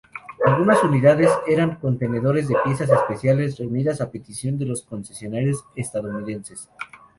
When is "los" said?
4.65-4.81